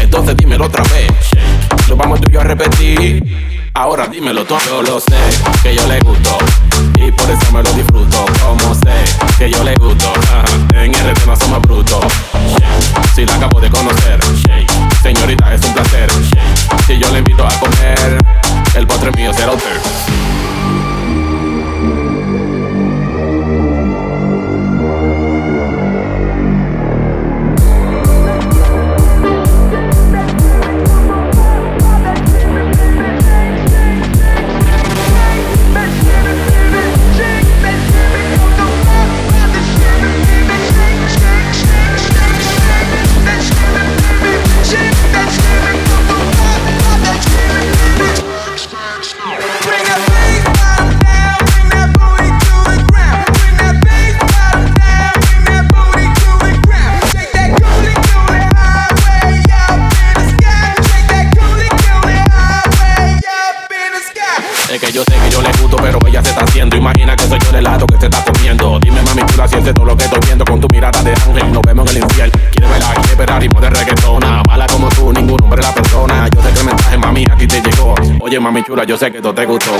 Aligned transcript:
Entonces 0.00 0.36
dímelo 0.36 0.66
otra 0.66 0.82
vez. 0.82 1.10
Lo 1.88 1.96
vamos 1.96 2.20
tú 2.20 2.28
y 2.28 2.34
yo 2.34 2.40
a 2.40 2.44
repetir. 2.44 3.22
Ahora 3.72 4.06
dímelo 4.06 4.44
todo. 4.44 4.58
Yo 4.66 4.82
lo 4.82 5.00
sé 5.00 5.16
que 5.62 5.74
yo 5.74 5.86
le 5.86 5.98
gusto 6.00 6.36
y 6.96 7.10
por 7.10 7.30
eso 7.30 7.52
me 7.52 7.62
lo 7.62 7.72
disfruto. 7.72 8.26
Como 8.42 8.74
sé 8.74 8.92
que 9.38 9.50
yo 9.50 9.64
le 9.64 9.74
gusto. 9.76 10.12
En 10.74 10.92
RT 10.92 11.26
no 11.26 11.36
somos 11.36 11.62
brutos. 11.62 12.04
Si 13.14 13.24
la 13.24 13.36
acabo 13.36 13.60
de 13.60 13.70
conocer, 13.70 14.20
señorita 15.02 15.54
es 15.54 15.64
un 15.64 15.72
placer. 15.72 16.10
Si 16.86 16.98
yo 16.98 17.10
le 17.12 17.20
invito 17.20 17.46
a 17.46 17.58
comer, 17.58 18.18
el 18.74 18.86
postre 18.86 19.10
mío 19.12 19.32
será 19.32 19.52
usted. 19.52 20.35
mami 78.46 78.62
chula, 78.62 78.84
yo 78.84 78.96
sé 78.96 79.10
que 79.10 79.20
todo 79.20 79.34
te 79.34 79.44
gustó. 79.44 79.72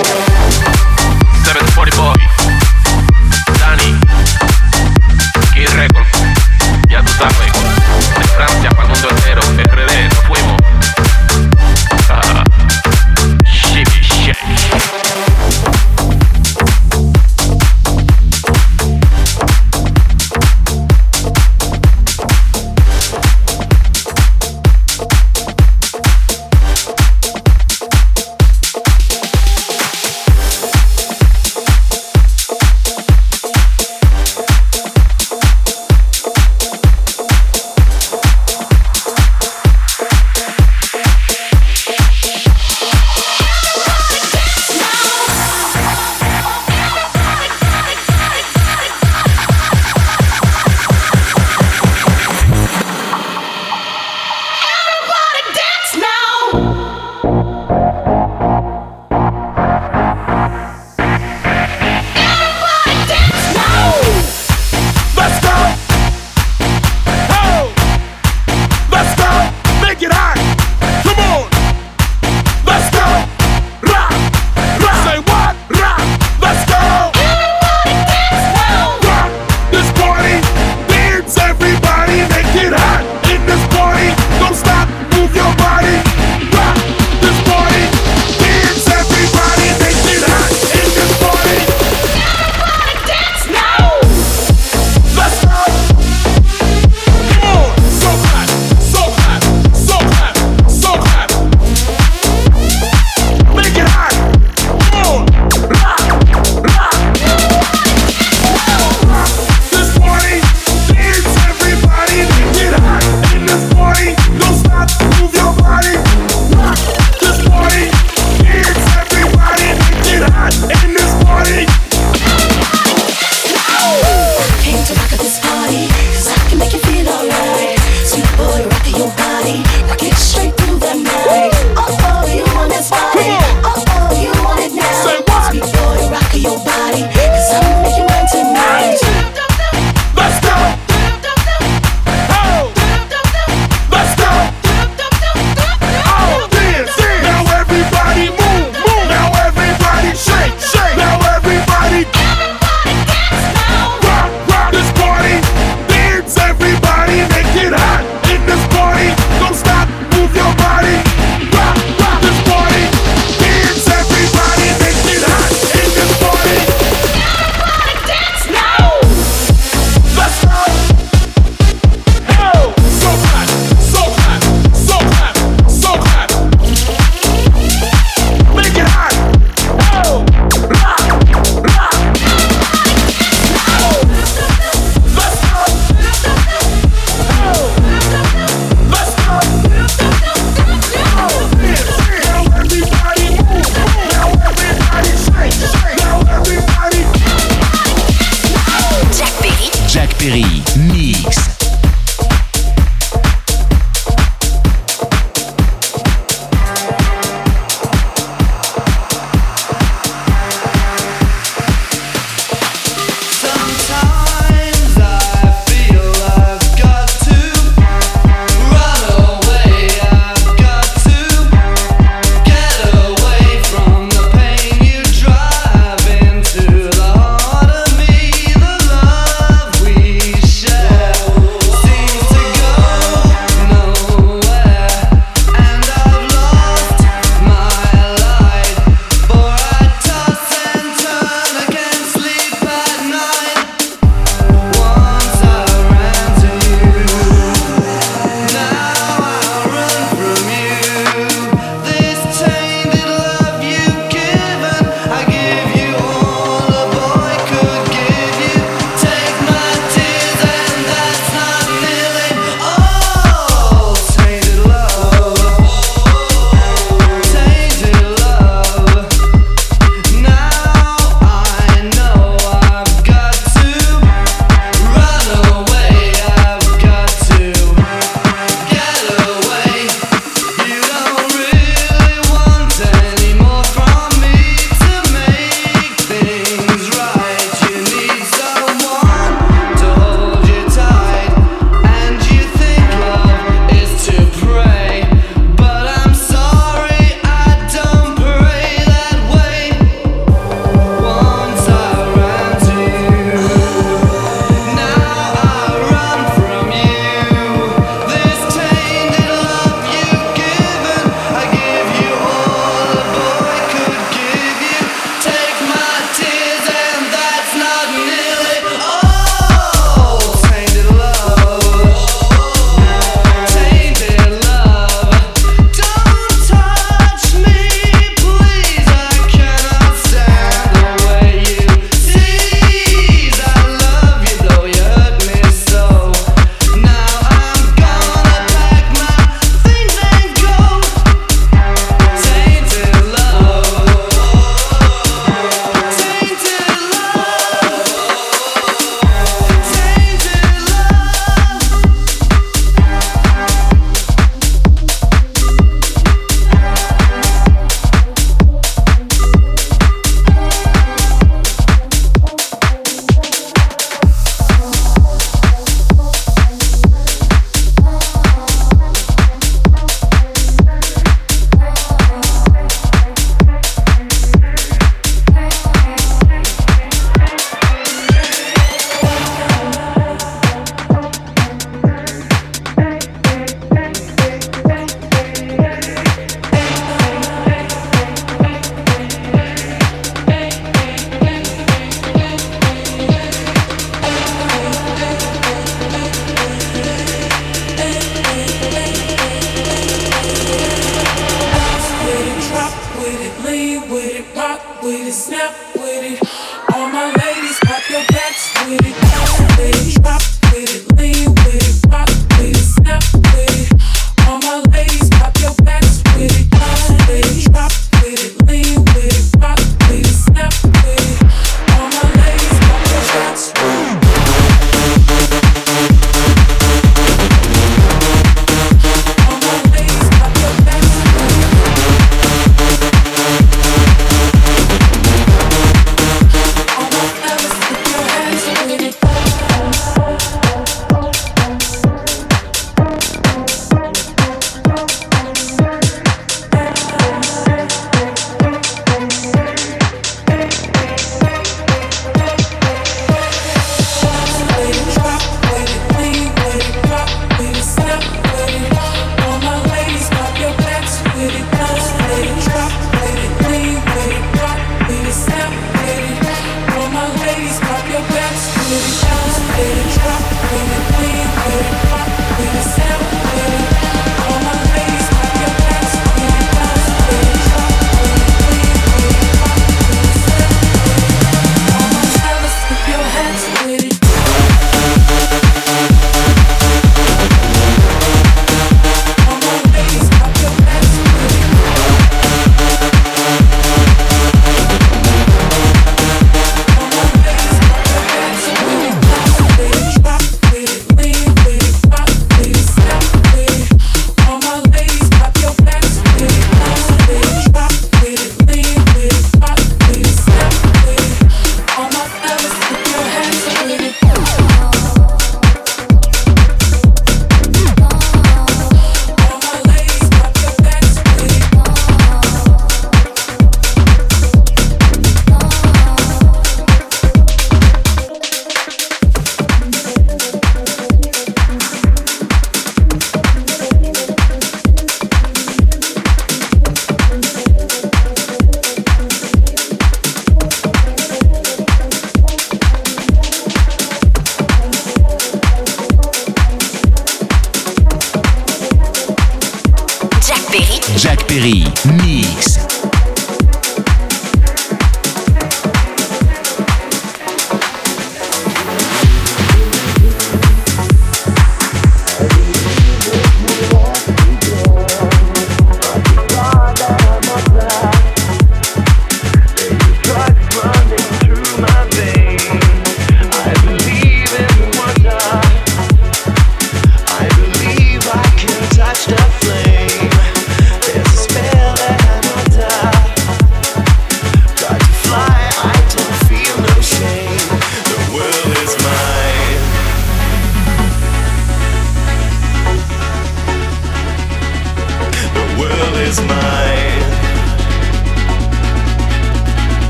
is 596.08 596.20
mine. 596.20 597.02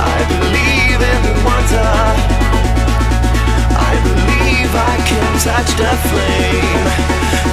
I 0.00 0.18
believe 0.32 1.00
in 1.12 1.22
wonder. 1.44 1.92
I 3.88 3.92
believe 4.08 4.70
I 4.92 4.96
can 5.10 5.30
touch 5.44 5.70
the 5.82 5.92
flame. 6.08 6.86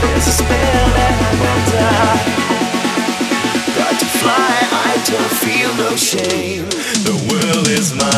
There's 0.02 0.28
a 0.28 0.36
spell 0.42 0.92
and 1.08 1.18
I 1.30 1.34
wonder. 1.46 1.92
Got 3.80 3.96
to 4.00 4.08
fly, 4.22 4.56
I 4.88 4.94
don't 5.12 5.36
feel 5.44 5.72
no 5.76 5.96
shame. 5.98 6.70
The 7.08 7.16
world 7.30 7.68
is 7.68 7.94
mine. 7.94 8.17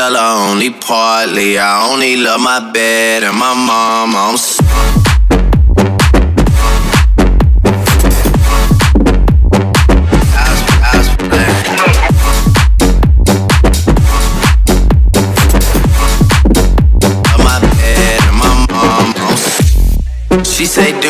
tell 0.00 0.14
her 0.14 0.50
only 0.50 0.70
partly. 0.70 1.58
I 1.58 1.90
only 1.92 2.16
love 2.16 2.40
my 2.40 2.58
bed 2.72 3.22
and 3.22 3.36
my 3.36 3.52
mom. 3.52 4.16
I'm 4.16 4.36
sorry. 4.38 5.10
She 20.44 20.66
say, 20.66 20.98
do 21.00 21.09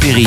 Perry, 0.00 0.24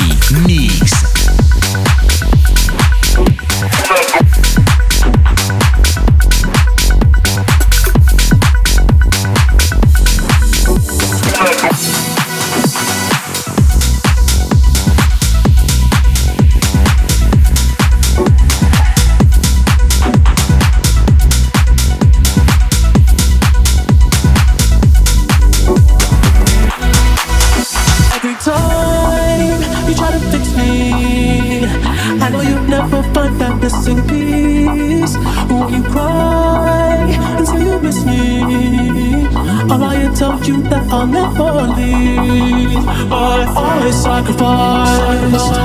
sacrificed 44.21 45.55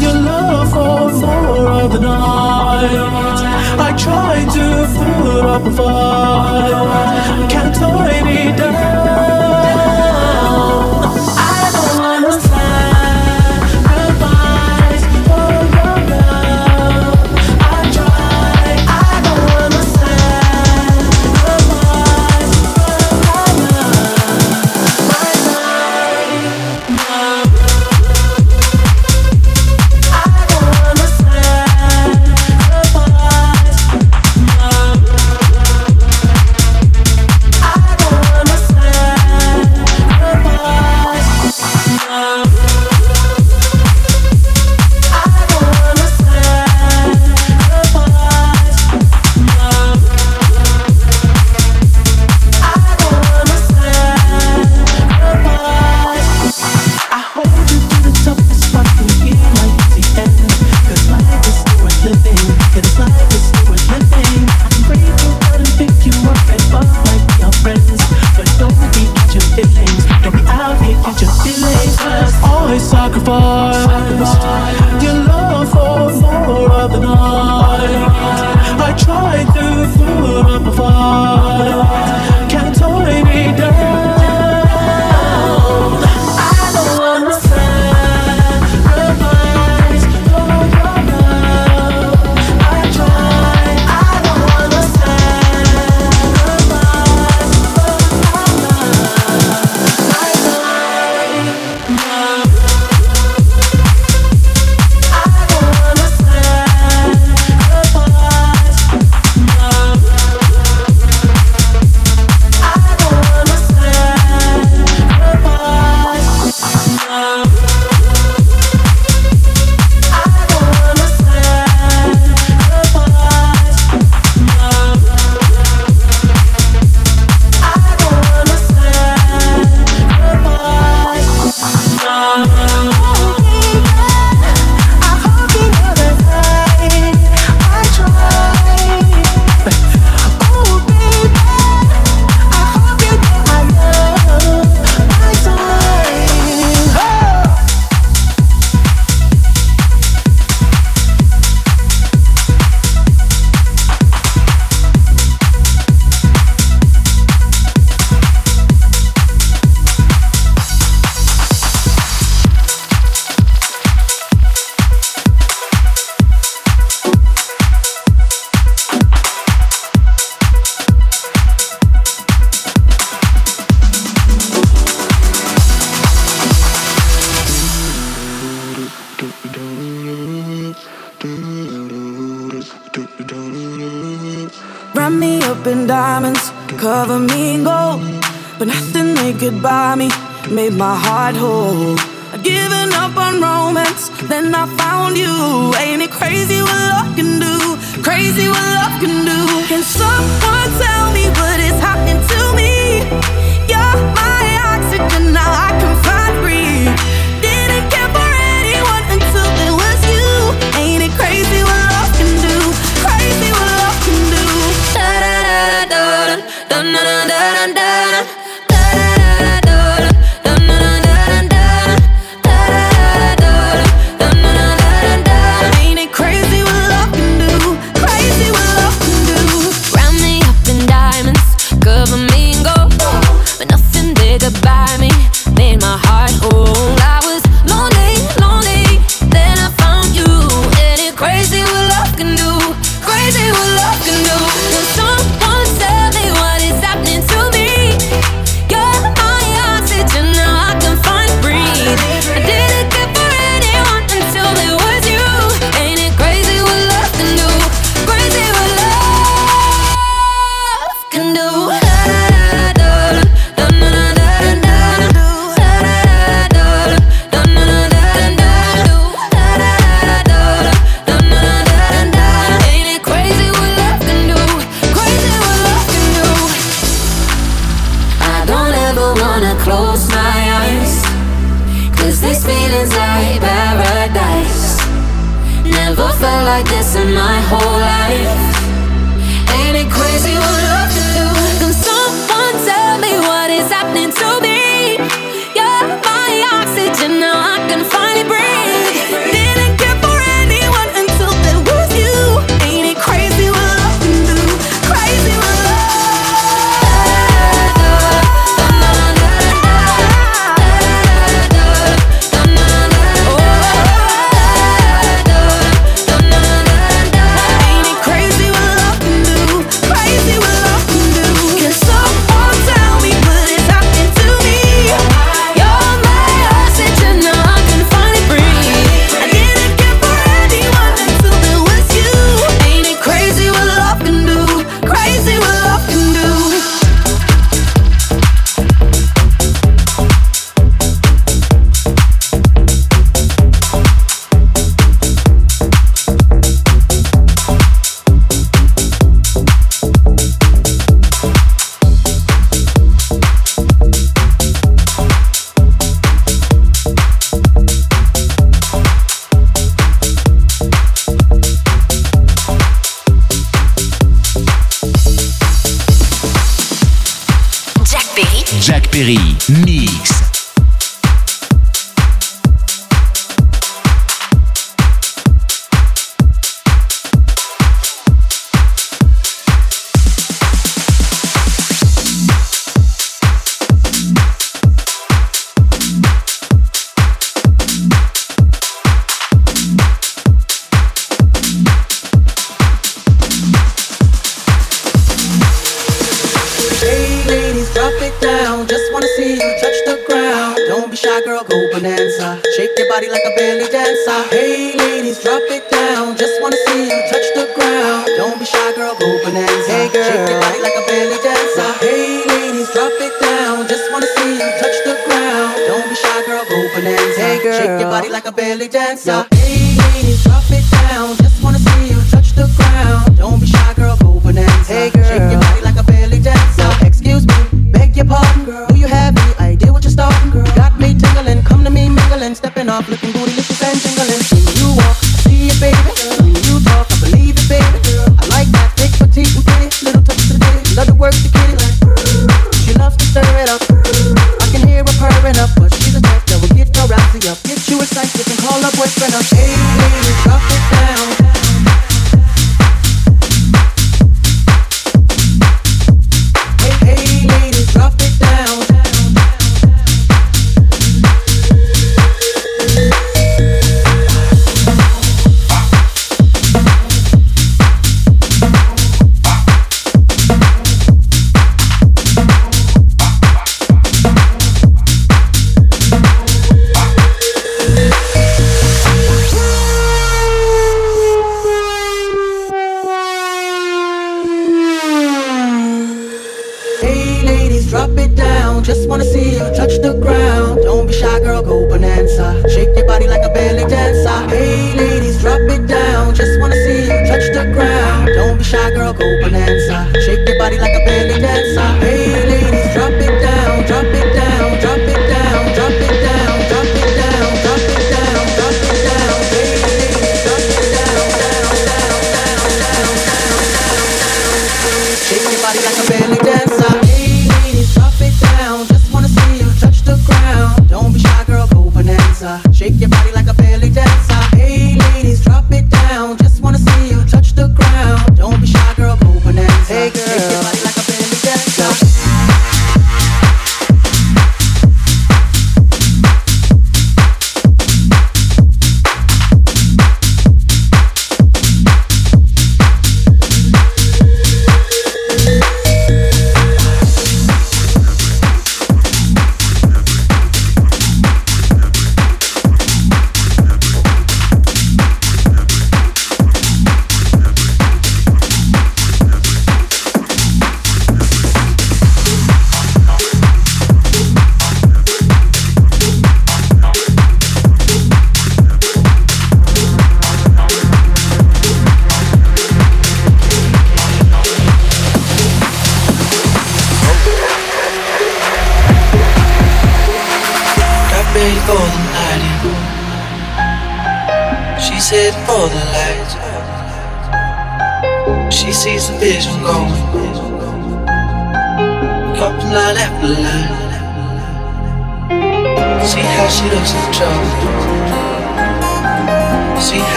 your 0.00 0.14
love 0.14 0.70
for 0.70 1.10
four 1.20 1.88
the 1.88 2.00
night. 2.00 3.38
I 3.78 3.94
tried 3.96 4.48
to 4.56 4.86
put 4.98 5.44
up 5.44 5.66
a 5.66 5.72
fight, 5.76 7.50
can't 7.50 7.76
I? 7.76 8.17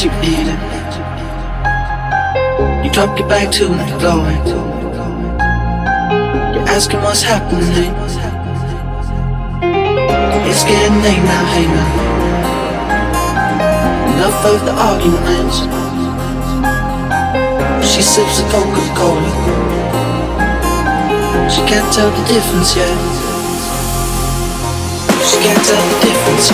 what 0.00 0.24
you 0.24 0.30
needed. 0.30 0.60
You 2.84 2.90
drop 2.90 3.18
your 3.18 3.28
bag 3.28 3.52
to 3.52 3.66
the 3.66 3.86
floor. 3.98 4.30
You're 6.54 6.68
asking 6.68 7.00
what's 7.00 7.22
happening. 7.22 7.94
It's 10.48 10.64
getting 10.64 11.02
late 11.02 11.22
now, 11.22 11.44
hey 11.52 11.66
now. 11.66 11.90
Enough 14.14 14.44
of 14.46 14.64
the 14.64 14.72
arguments. 14.72 15.56
She 17.86 18.02
sips 18.02 18.40
a 18.40 18.42
Coca 18.50 18.86
Cola. 18.96 19.30
She 21.50 21.60
can't 21.68 21.92
tell 21.92 22.10
the 22.10 22.24
difference 22.32 22.76
yet. 22.76 23.19
She 25.30 25.38
can't 25.38 25.64
tell 25.64 25.76
the 25.76 26.00
difference. 26.00 26.50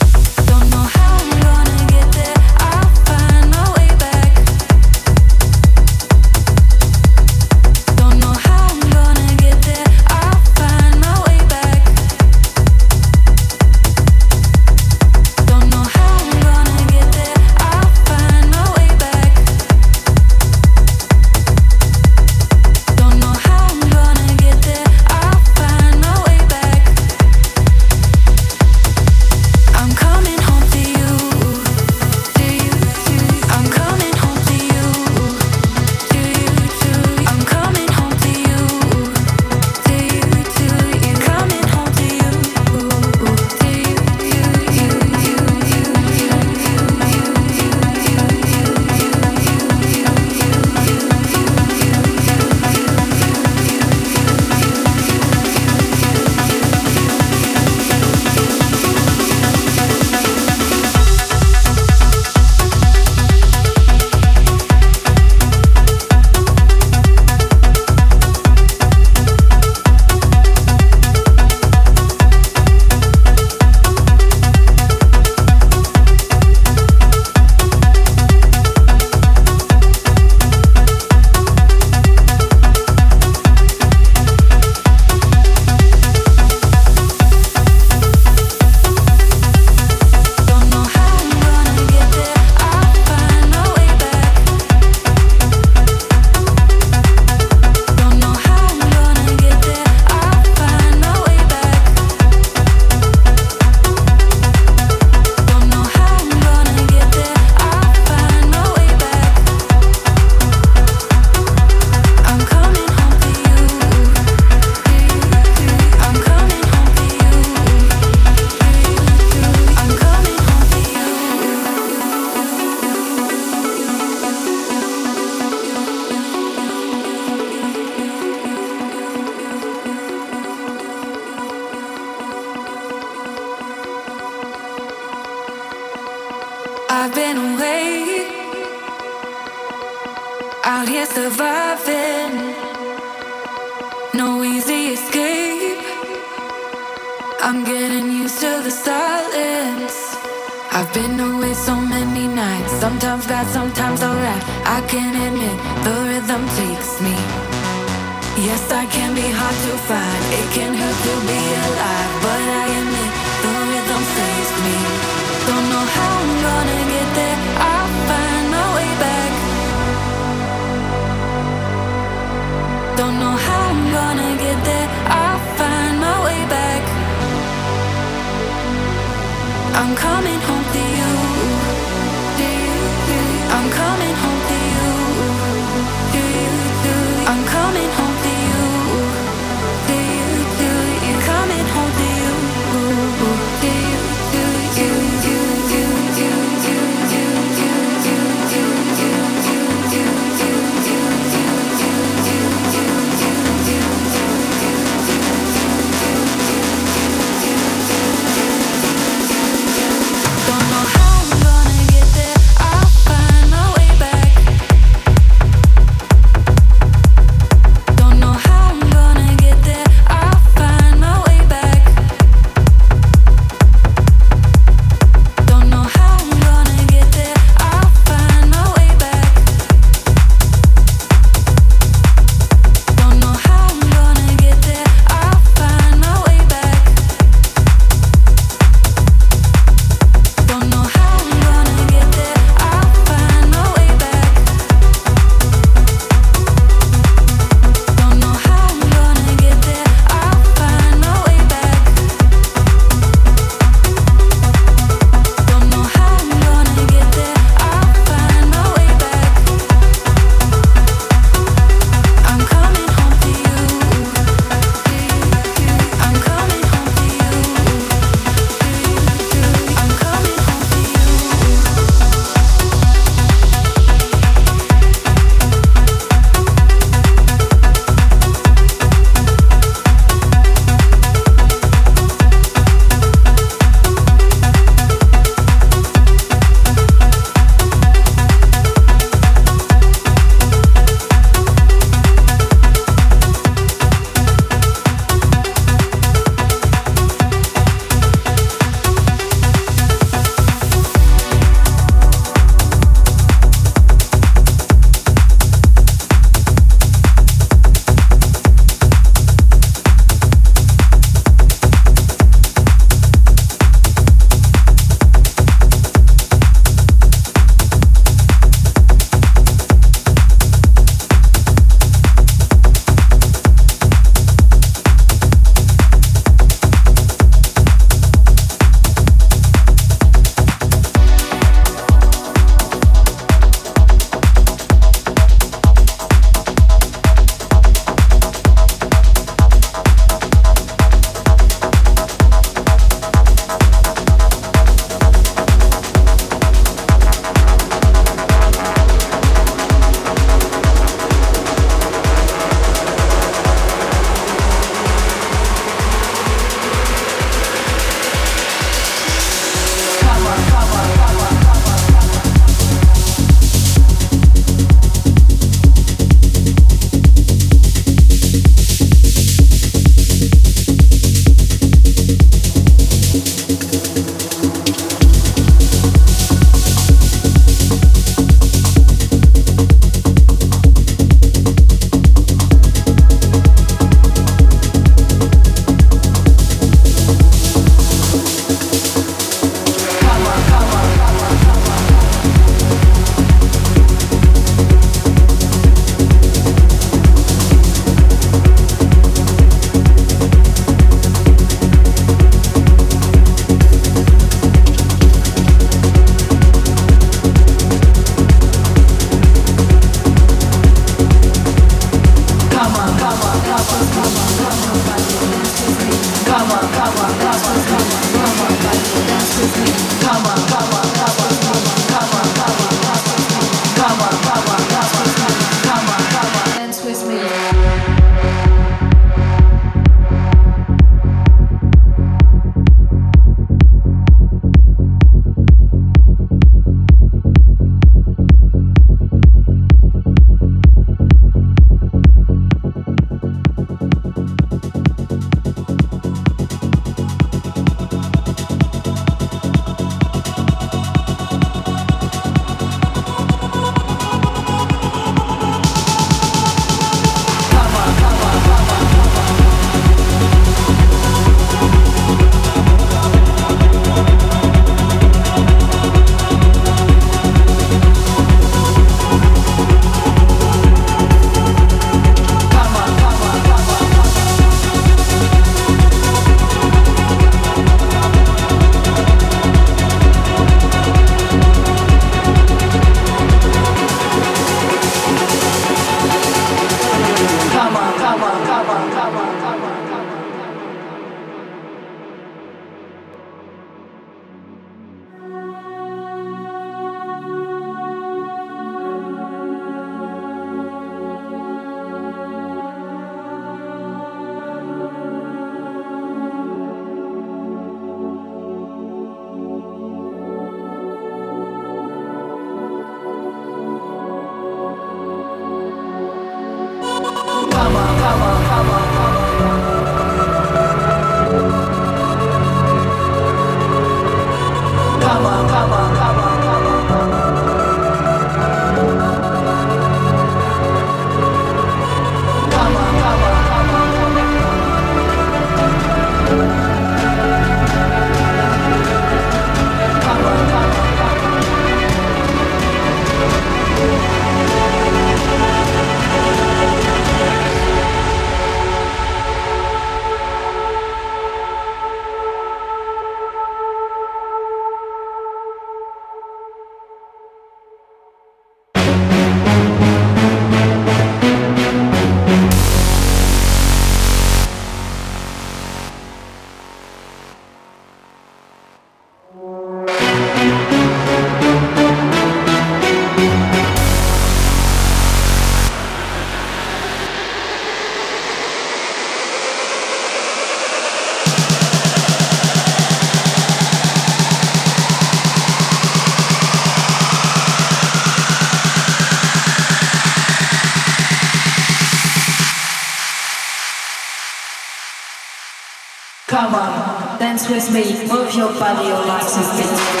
Just 597.51 597.73
make 597.73 598.07
move 598.07 598.33
your 598.33 598.47
body, 598.57 598.87
your 598.87 599.05
legs 599.05 599.35
a 599.35 599.41
bit. 599.57 600.00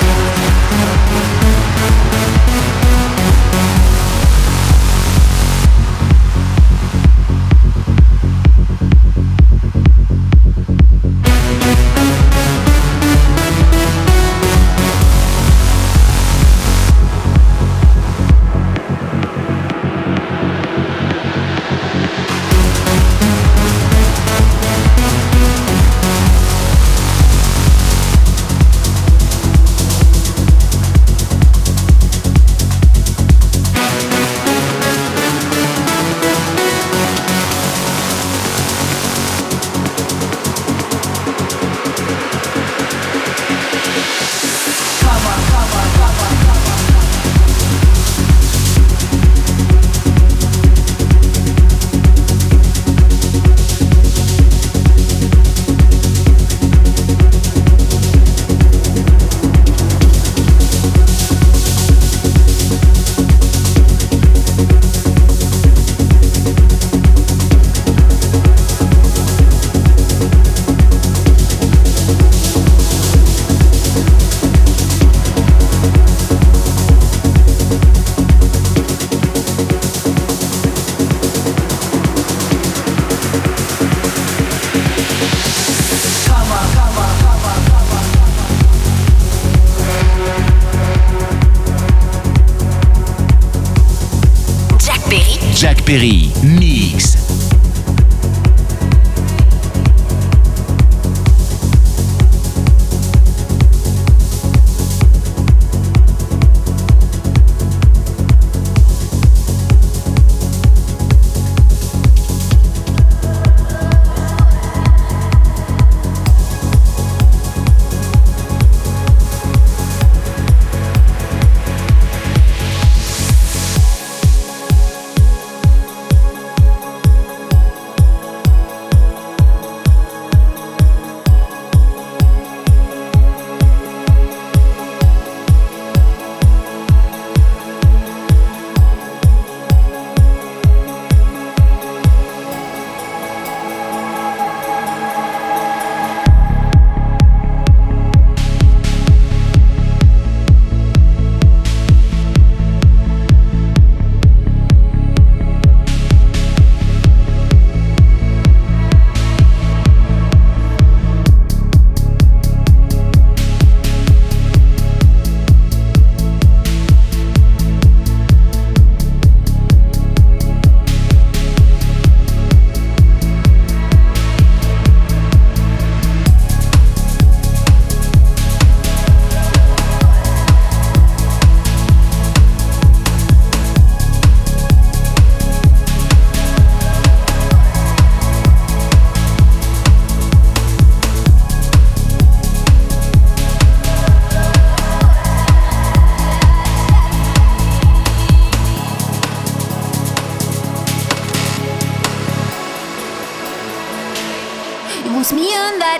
Perry. 95.91 96.40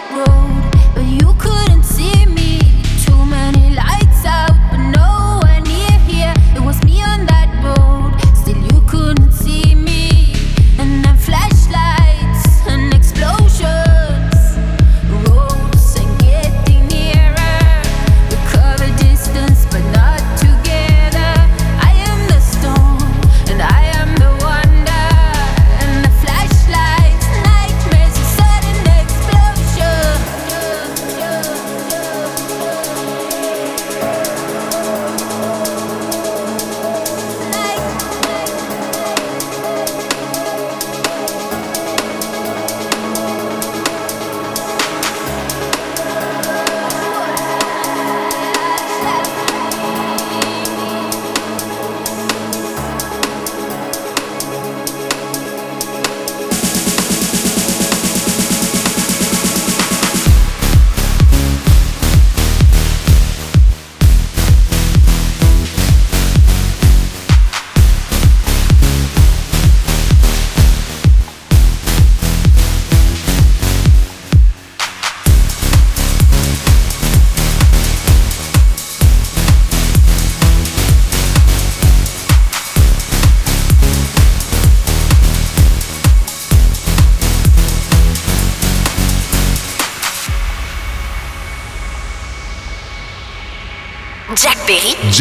no 0.09 0.40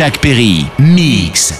Perry. 0.01 0.11
Jack 0.11 0.23
Perry, 0.23 0.71
mix. 0.79 1.60